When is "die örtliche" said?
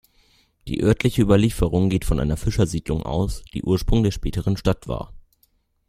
0.67-1.21